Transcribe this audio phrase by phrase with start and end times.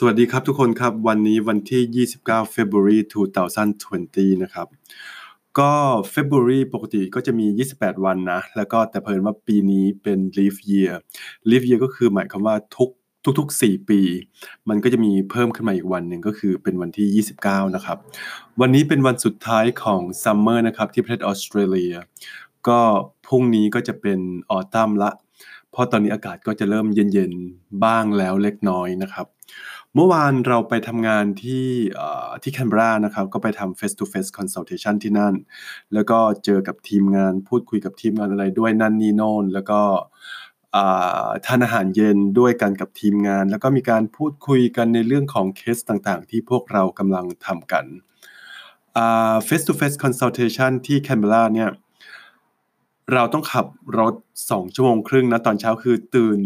[0.00, 2.98] สวัสดีครับทุกคนครับ วันนี้วันที่ 29 February
[3.70, 4.66] 2020 นะครับ
[5.58, 5.72] ก็
[6.14, 10.92] February ปกติก็จะมี 28 วันนะ แล้วก็แต่เพิ่นว่าปีนี้เป็น leap year
[11.48, 12.90] leap year ก็คือหมายความว่าทุก
[13.38, 14.00] ทุกๆ 4 ปี
[14.68, 17.98] มันก็จะมีเพิ่มขึ้นมาอีกวันหนึ่งก็คือเป็นวันที่ 29 นะครับ
[18.60, 21.94] วันนี้เป็นวันสุดท้ายของ summer นะครับที่ประเทศออสเตรเลีย
[22.68, 22.80] ก็
[23.26, 24.18] พรุ่งนี้ก็จะเป็น
[24.50, 25.10] ออตัมละ
[25.72, 29.26] เพราะตอนนี้อากาศก็จะเริ่มเย็นๆ บ้างแล้วเล็กน้อยนะครับ
[30.00, 31.66] เมื่อวานเราไปทำงานที่
[32.42, 35.34] ที่แคนเบรานะครับ ก็ไปทำ face to face consultation ที่นั่น
[35.94, 39.80] แล้วก็เจอกับทีมงานพูดคุยกับทีมงานอะไรด้วยนั่นนี่โน่นแล้วก็
[41.46, 47.84] ทานอาหารเย็นด้วยกันกับทีมงาน แล้วก็มีการพูดคุยกันในเรื่องของเคสต่างๆ ที่พวกเรากำลังทำกัน
[49.46, 51.70] face to face consultation ที่แคนเบราเนี่ย
[53.12, 53.66] เราต้องขับ
[53.98, 56.40] รถ 2 ชั่วโมงครึ่งนะตอนเช้าคือตื่น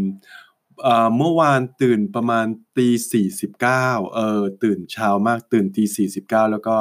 [1.17, 2.47] เมื่อวานตื่นประมาณ
[2.77, 2.89] ตี
[3.23, 5.85] 49เก้าเออตื่นเช้ามากตื่นตี
[6.19, 6.77] 49แล้วก็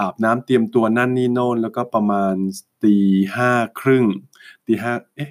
[0.00, 2.34] อาบน้ำเตรียมตัวนั่นนี่โน่นแล้วก็ประมาณ
[2.84, 2.96] ตี
[3.36, 4.04] ห้าครึ่ง
[4.66, 5.30] ตีห้าเอ๊ะ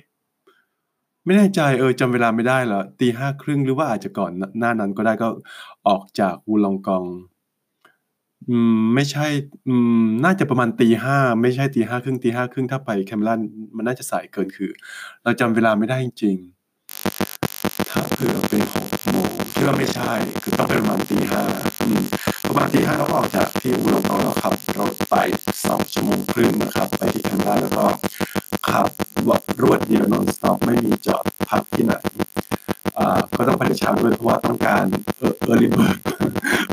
[1.25, 5.29] ไม่แน่ใจเออจำเวลาไม่ได้แล้วตีห้าครึ่งหรือว่าอาจจะก่อนหน้านั้นก็ได้ก็
[5.87, 7.05] ออกจากวูลองกอง
[8.49, 9.27] อืมไม่ใช่
[9.67, 13.39] อืมน่าจะประมาณตีห้าไม่ใช่ตีห้าครึ่งตีห้าครึ่งถ้าไปแคมรัน
[13.75, 14.71] มันน่าจะสายเกินคือ
[15.23, 16.56] เราจำเวลาไม่ได้จริงๆ
[17.89, 21.43] ถ้าเผื่อเป็นหกโมงคิดว่าไม่ใช่ คือต้องเป็นประมาณตีห้า
[22.47, 25.15] ประมาณตีห้าเราก็ออกจากที่อู่ลงกองเราขับรถไป
[25.67, 27.85] สองชั่วโมงครึ่งนะครับ ไปที่แคมรันแล้วก็
[28.69, 28.89] ขับ
[29.61, 31.93] รวดเดียวนอนสต็อปไม่มีจอดพักที่ไหน
[32.97, 34.85] อ่าก็ต้องไปเช้าด้วยเพราะว่าต้องการ
[35.17, 35.97] เออ early bird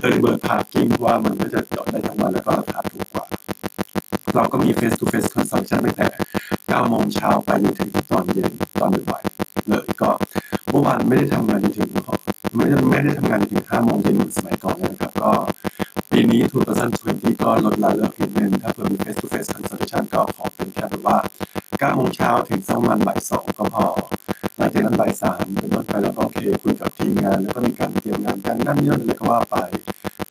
[0.02, 3.24] early bird parking เพราะว่ามันก็จะจอดได้ทั้งวันแล้วก็ราคาถูกกว่า
[4.34, 6.08] เราก็มี face to face consultation ตั้งแต่
[6.44, 8.50] 9โมงเช้าไปจนถึงตอนเย็น
[8.81, 9.22] ตอนบ่าย
[9.69, 10.11] เลยก็
[10.70, 11.89] เมื่อวานไม่ได้ทำงานจนถึง
[12.56, 15.33] ไม่ได้ไม่ได้ทำงานจนถึง5โมงเย็นเหมือนสมัยก่อนนะครับ ก็
[16.11, 16.41] ปีนี้
[16.92, 21.19] 2020ก็ลดละเลิกนิดนึงถ้าเพิ่ม face to face consultation ก็ขอเป็นแค่แบบว่า
[21.93, 23.87] 9โมงเช้าถึงสักประมาณบ่าย2ก็พอ
[24.56, 29.56] หลังจากนั้นบ่าย3เป็นต้นไปแล้วก็โอเคคุยกับทีมงาน แล้วก็มีการเตรียมงานกันนั่นนี่นั่นอะไรก็ว่าไป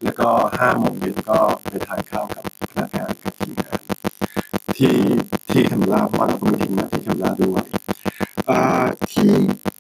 [0.04, 3.80] แล้วก็5โมงเย็นก็ไปทานข้าวกับพนักงานกับทีมงาน
[4.78, 4.96] ที่
[5.52, 7.64] ที่คมราเพราะว่าเราก็มีทีมงานที่คมราด้วย
[8.50, 9.32] อ่าที่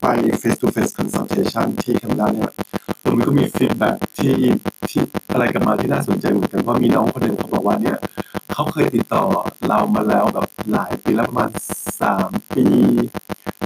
[0.01, 0.05] ไป
[0.41, 2.51] face to face consultation ที่คมราเนี่ย
[3.03, 4.35] ผมก็มีฟีดแบ็ที่
[4.89, 5.01] ที่
[5.33, 7.97] อะไรกลับมาที่น่าสนใจเหมือนกันว่ามีน้องคนหนึ่งเขาบอกว่าเนี่ย
[8.53, 9.25] เขาเคยติดต่อ
[9.67, 11.49] เรามาแล้วแบบหลายปีแล้วประมาณ
[12.01, 12.65] สามปี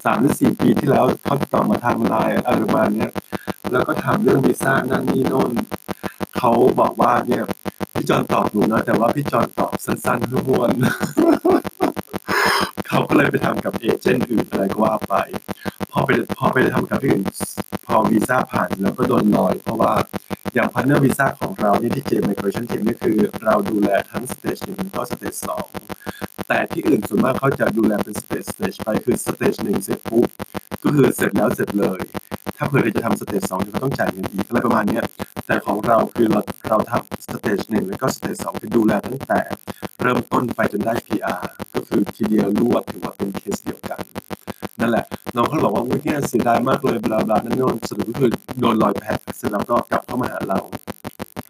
[0.06, 3.12] สามหรือสี่ปีที่แล้วเขาติดต่อมาทางไลน์อะไรประมาณเนี้ย
[3.72, 5.52] แล้วก็ถามเรื่องวีซ่านั่นนี่โน่น
[6.38, 7.44] เขาบอกว่าเนี่ย
[8.10, 10.72] พี่จอนตอบหนูนะแต่ว่าพี่จอนตอบสั้นๆห้วน
[12.88, 15.16] เขาก็เลยไปทำกับ agent อื่นอะไรก็ว่าไป
[15.92, 17.26] พอไปพอไปทำกับที่อื่น
[17.88, 19.94] พอวีซ่าผ่านแล้วก็โดนลอย เพราะว่า
[20.54, 25.68] อย่าง partner visa ของเราเนี่ยที่ J Migration เจมนี่คือเราดูแลทั้ง stage หนึ่งแล้วก็ stage สอง
[26.48, 30.28] แต่ที่อื่นส่วนมากเขาจะดูแลเป็น stage stage ไปคือ stage หนึ่งเสร็จปุ๊บ
[30.84, 32.02] ก็คือเสร็จแล้วเสร็จเลย
[32.58, 35.00] ถ้าเผื่อเราจะทำ stage สองจะต้องจ่ายเงินอีกอะไรประมาณนี้
[35.48, 39.40] แต่ของเราคือเราเราทำ stage หนึ่งแล้วก็ stage สองคือดูแลตั้งแต่
[40.02, 41.42] เริ่มต้นไปจนได้ PR
[41.74, 44.02] ก็คือทีเดียวรวดถือว่าเป็นเคสเดียวกัน
[44.80, 50.60] นั่นแหละน้องเขาบอกว่าเมื่อกี้เสียดายมากเลย blah blah นั่นโน่นสรุปก็คือโดนลอยแพ้เสร็จแล้วก็กลับเข้ามาหาเรา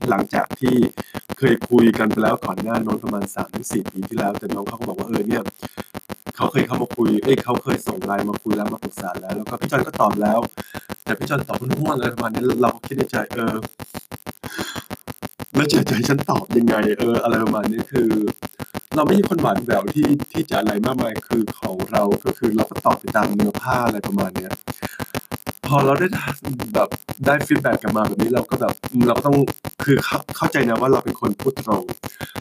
[0.10, 0.76] หลังจากที่
[1.38, 5.44] เคยคุยกันไปแล้วก่อนหน้าน้นประมาณ3ามถึงสี่ปีที่แล้ว แต่น้องเขาก็บอกว่าเออเนี่ย
[6.36, 10.40] เขาเคยเข้ามาคุยเอ้ยเขาเคยส่งไลน์มาคุยแล้วมาปรึกษาแล้ว แล้วก็พี่จอนก็ตอบแล้ว
[11.04, 13.54] แต่พี่จอนตอบห้วนๆอะไรประมาณนี้เราคิดในใจเออ
[15.56, 18.10] แล้วเฉยๆฉันตอบยังไง เออ อะไรประมาณนี้คือ
[18.96, 24.52] เราไม่ใช่คนหวานแหววที่ที่จะอะไรมากมายคือของเราก็คือเราก็ตอบไปตามเนื้อผ้าอะไรประมาณเนี้ย
[25.68, 26.08] พอเราได้
[26.76, 26.90] แบบ
[27.26, 28.74] ได้ฟีดแบ็กกลับมาแบบนี้เราก็แบบ
[29.08, 29.36] เราก็ต้อง
[29.86, 31.84] คือเข้าเข้าใจนะว่าเราเป็นคนพูดตรง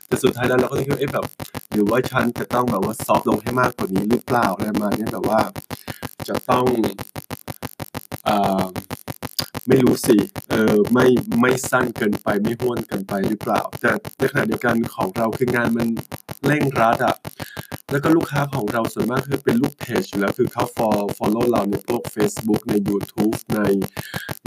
[0.06, 1.26] แต่สุดท้ายแล้วเราก็ต้องคิดว่าเอ๊ะแบบ
[1.72, 5.40] หรือว่าฉันจะต้องแบบว่าซอฟลงให้มากกว่านี้หรือเปล่าอะไรมาณนี้แบบว่า
[6.28, 6.66] จะต้อง
[8.26, 8.30] อ
[9.68, 10.16] ไม่รู้สิ
[10.50, 11.06] เออไม่
[11.40, 15.88] ไม่สั้นเกินไปไม่ห้วนเกินไปหรือเปล่า แต่ในขณะเดียวกันของเราคืองานมัน
[16.46, 17.16] เร่งรัดอะ
[17.90, 23.60] แล้วก็ลูกค้าของเราส่วนมากคือเป็นลูกเพจอยู่แล้วคือเขา follow follow เราในพวก Facebook ใน YouTube ใน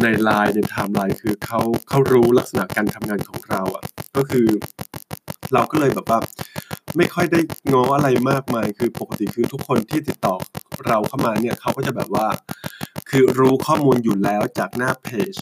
[0.02, 3.84] ใน Line ในไทม์ไลน์คือเขาเขารู้ลักษณะการทำงานของเราอะ
[4.18, 4.48] ก็คือ
[5.54, 6.20] เราก็เลยแบบว่า
[6.98, 7.40] ไม่ค่อยได้
[7.72, 10.36] ง้ออะไรมากมาย คือปกติคือทุกคนที่ติดต่อ
[10.88, 12.28] เราเข้ามาเนี่ยเขาก็จะแบบว่า
[13.10, 15.34] คือรู้ข้อมูลอยู่แล้วจากหน้าเพจ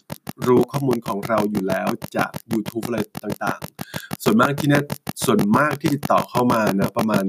[0.47, 4.83] รู้ข้อมูลของเราอยู่แล้วจาก YouTube อะไรต่างๆ ส่วนมากที่เนี่ย
[5.25, 7.23] ส่วนมากที่ติดต่อเข้ามานะประมาณ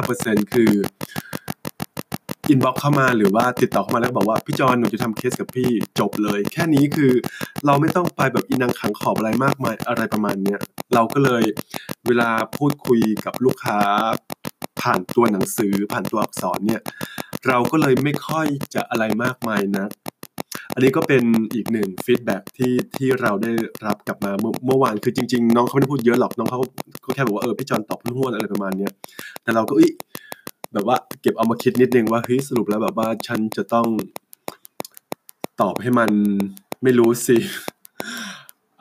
[0.00, 0.72] 95%คือ
[2.48, 7.12] inbox เข้ามาหรือว่าติดต่อเข้ามาแล้วบอกว่าพี่จอนหนูจะทำเคสกับพี่จบเลย แค่นี้คือ
[7.66, 10.60] เราไม่ต้องไปแบบอีนังขังขอบอะไรมากมายอะไรประมาณเนี้ย
[10.94, 11.42] เราก็เลย
[12.06, 13.80] เวลาพูดคุยกับลูกค้า
[14.80, 16.82] ผ่านตัวหนังสือผ่านตัวอักษรเนี่ย
[17.46, 19.86] เราก็เลยไม่ค่อยจะอะไรมากมายนะ
[20.74, 21.22] อันนี้ก็เป็น
[21.54, 23.52] อีกหนึ่ง feedback ที่ที่เราได้
[23.86, 26.60] รับกลับมาเมื่อเมื่อวานคือจริง ๆ น้องเขาไม่ได้พูดเยอะหรอกน้องเขา
[27.04, 28.92] ก็แค่บอกว่าเออพี่จอนตอบห้วนอะไรประมาณเนี้ย
[29.42, 29.88] แต่เราก็อิ
[30.72, 33.86] แบบว่าเก็บเอามาคิดนิดนึงว่าเฮ้ยสรุปแล้วแบบว่าฉันจะต้อง
[35.60, 36.10] ตอบให้มัน
[36.82, 37.36] ไม่รู้สิ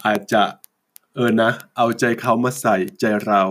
[0.05, 0.43] อาจจะ
[1.15, 3.43] เออนะ เอาใจเขามาใส่ใจเรา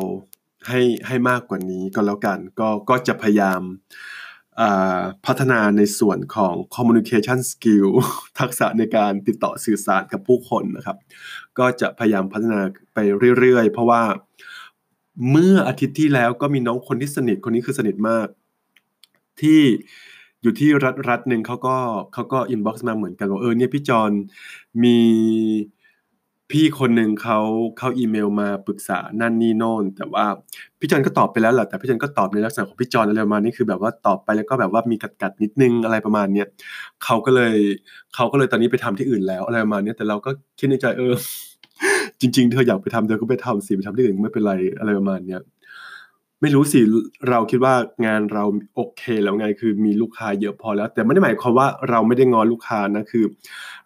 [0.69, 3.61] ให้ให้มากกว่านี้ก็แล้วกัน ก็ก็จะพยายาม
[5.27, 7.89] พัฒนาในส่วนของ communication skill
[8.39, 10.97] ทักษะในการติดต่อสื่อสารกับผู้คนนะครับ
[11.59, 12.61] ก็จะพยายามพัฒนา
[12.95, 12.99] ไป
[13.39, 14.03] เรื่อยๆ เพราะว่า
[15.31, 18.27] เมื่ออาทิตย์ที่แล้วก็มีน้องคนที่สนิทคนนี้คือสนิทมาก
[19.41, 19.61] ที่
[20.43, 21.77] อยู่ที่รัฐรัฐหนึ่งเขาก็
[22.13, 24.11] เขาก็ inbox มาเหมือนกันว่าเออเนี่ยพี่จอน
[24.85, 24.99] มี
[26.51, 27.39] พี่คนหนึ่งเขา
[27.79, 30.25] เขาอีเมลมาปรึกษานั่นนี่โน่น แต่ว่า
[30.81, 36.47] พี่จอนก็ตอบไปแล้วแหละแต่พี่จอนก็ตอบในลักษณะของพี่จอนอะไรประมาณนี้คือแบบว่าตอบไปแล้วก็แบบว่ามีกัดกัดนิดนึงอะไรประมาณเนี้ย
[37.05, 37.55] เขาก็เลย
[38.15, 41.15] เขาก็เลยตอนนี้ไปทำที่อื่นแล้วอะไรประมาณนี้แต่เราก็คิดในใจเออ
[42.21, 45.41] จริง ๆ เธออยากไปทำเธอก็ไปทำสิไปทำที่อื่นไม่เป็นไรอะไรประมาณเนี้ย
[46.41, 46.81] ไม่รู้สิ
[47.29, 47.75] เราคิดว่า
[48.07, 48.45] งานเรา
[48.77, 53.25] โอเคแล้วไงคือมีลูกค้าเยอะพอแล้ว แต่ไม่ได้หมายความว่าเราไม่ได้งอลูกค้านะคือ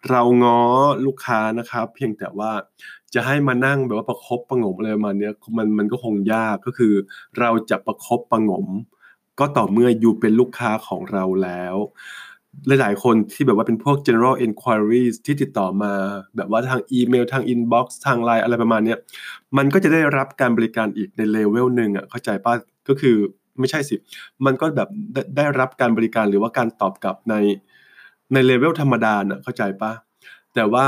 [0.09, 0.61] เราง้อ
[1.05, 2.51] ลูกค้านะครับ เพียงแต่ว่า
[3.13, 6.93] จะให้มานั่งแบบว่าประครบประงมอะไรมาเนี้ยมันมันก็คงยากก็คือ
[7.39, 8.67] เราจะประครบประงม
[9.39, 11.75] ก็ต่อเมื่ออยู่เป็นลูกค้าของเราแล้ว
[12.67, 15.91] หลายๆคนที่แบบว่าเป็นพวก general inquiries ที่ติดต่อมา
[16.37, 18.95] แบบว่าทางอีเมลทาง inbox ทางไลน์อะไรประมาณนี้
[19.57, 22.53] มันก็จะได้รับการบริการอีกในเลเวลหนึ่งอะเข้าใจป่ะ
[22.87, 23.15] ก็คือ
[23.59, 23.95] ไม่ใช่สิ
[24.45, 24.89] มันก็แบบ
[25.37, 27.35] ได้รับการบริการหรือว่าการตอบกลับใน
[28.33, 29.91] ในเลเวลธรรมดาน่ะเข้าใจป่ะ
[30.55, 30.87] แต่ว่า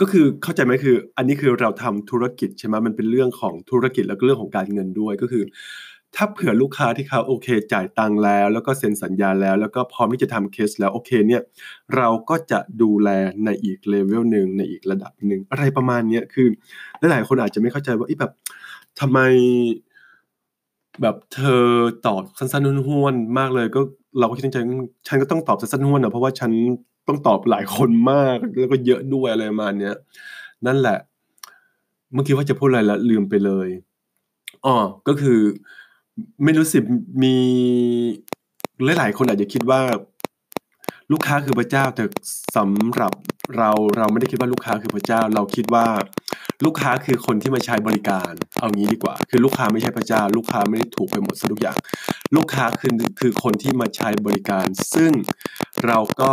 [0.00, 5.44] ก็คือเข้าใจไหมคือ อันนี้คือเราทำธุรกิจใช่ไหมมันเป็นเรื่องของธุรกิจแล้วก็เรื่องของการเงินด้วยก็คือ
[6.14, 11.42] ถ้าเผื่อลูกค้าที่เขาโอเคจ่ายตังค์แล้ว แล้วก็เซ็นสัญญาแล้ว แล้วก็พร้อมที่จะทำเคสแล้วโอเคเนี่ย
[11.96, 13.08] เราก็จะดูแล
[13.44, 16.46] ในอีกเลเวลหนึ่งในอีกระดับหนึ่งอะไรประมาณนี้คือ
[17.10, 18.32] หลายๆคนอาจจะไม่เข้าใจว่าแบบ
[19.00, 19.18] ทำไม
[21.02, 21.64] แบบเธอ
[22.06, 23.80] ตอบสั้นๆห้วนๆมากเลยก็
[24.18, 24.58] เราก็คิดในใจ
[25.08, 26.50] ฉันก็ต้องตอบสั้นๆห้วนนะเพราะว่าฉัน
[27.08, 29.92] ต้องตอบหลายคนมากแล้วก็เยอะด้วยอะไรประมาณนี้
[30.66, 30.98] นั่นแหละ
[32.12, 33.68] เมื่อกี้ว่าจะพูดอะไรล้วลืมไปเลย
[34.66, 34.76] อ๋อ
[35.08, 35.40] ก็คือ
[36.44, 36.78] ไม่รู้สิ
[37.22, 37.34] มี
[38.98, 39.80] หลายๆคนอาจจะคิดว่า
[41.12, 42.04] ลูกค้าคือพระเจ้า แต่
[42.56, 43.12] สำหรับ
[43.56, 45.86] เราเราไม่ได้คิดว่าลูกค้าคือพระเจ้า เราคิดว่า
[46.64, 51.78] ลูกค้าคือคนที่มาใช้บริการ เอางี้ดีกว่า คือลูกค้าไม่ใช่พระเจ้า ลูกค้าไม่ได้ถูกไปหมดทุกอย่าง
[52.36, 55.12] ลูกค้าคือคือคนที่มาใช้บริการ ซึ่ง
[55.86, 56.32] เราก็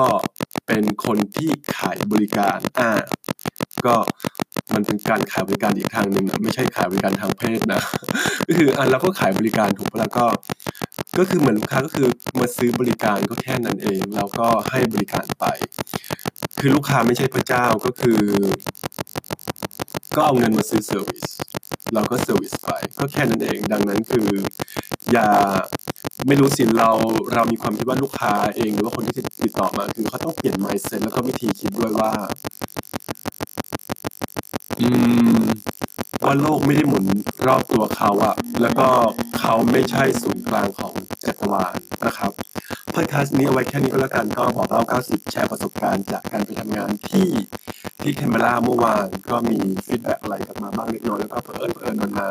[0.68, 2.91] เป็นคนที่ขายบริการอ่า
[3.85, 3.95] ก็
[4.73, 7.81] มันเป็นการขายบริการอีกทางหนึ่งนะไม่ใช่ขายบริการทางเพศนะ
[8.47, 10.25] ก็คืออะเราก็ขายบริการถูกแล้วก็
[11.17, 12.07] ก็คือเหมือนลูกค้าก็คือ
[12.39, 15.45] มาซื้อบริการก็แค่นั้นเองแล้วก็ให้บริการไป
[16.59, 18.21] คือลูกค้าไม่ใช่พระเจ้าก็คือ
[20.15, 21.25] ก็เอาเงินมาซื้อ service
[21.93, 24.27] เราก็ service ไปก็แค่นั้นเองดังนั้นคือ
[25.11, 25.29] อย่า
[26.27, 26.89] ไม่รู้สิเรา
[27.33, 32.11] เรามีความคิดว่าลูกค้าเองหรือว่าคนที่ติดต่อมาคือเขาต้องเปลี่ยน mindset แล้วก็วิธีคิดด้วยว่า
[36.23, 37.06] ว่าโลกไม่ได้หมุน
[37.47, 38.87] รอบตัวเขาอะแล้วก็
[39.39, 40.94] เขาไม่ใช่ศูนย์กลางของ
[41.25, 41.73] จักรวาล
[42.06, 42.31] นะครับ
[42.94, 47.30] พอดแคสต์นี้เอาไว้แค่นี้ก็แล้วกันก็บอกเล่า เก้าสิบแชร์ประสบการณ์จากการไปทำงานที่
[48.01, 52.27] ที่แคมเบราเมื่อวานก็มี feedback อะไรกลับมาบ้างเล็กน้อยแล้วก็เผอิญเผอิญมันมา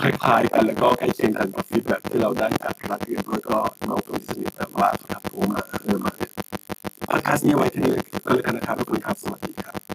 [0.00, 6.12] คล้ายๆกันแล้วก็ใกล้เคียงกันกับ feedback ที่เราได้จากรัฐอื่นแล้วก็น้องตัวสนิทแบบว่าเขาทักโทรมาเออมา
[7.08, 7.92] พอดแคสต์นี้เอาไว้แค่นี้
[8.24, 9.85] ก็แล้วกันนะครับขอบคุณครับสวัสดีครับ